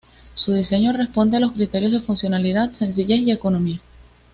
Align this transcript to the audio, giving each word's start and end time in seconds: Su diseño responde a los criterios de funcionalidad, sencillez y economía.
Su 0.33 0.51
diseño 0.53 0.93
responde 0.93 1.37
a 1.37 1.39
los 1.39 1.51
criterios 1.51 1.91
de 1.91 2.01
funcionalidad, 2.01 2.73
sencillez 2.73 3.19
y 3.19 3.31
economía. 3.31 3.79